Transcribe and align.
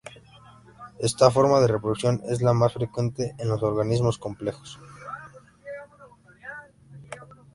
Esta 0.97 1.29
forma 1.29 1.59
de 1.59 1.67
reproducción 1.67 2.23
es 2.27 2.41
la 2.41 2.53
más 2.53 2.73
frecuente 2.73 3.35
en 3.37 3.49
los 3.49 3.61
organismos 3.61 4.17
complejos. 4.17 4.79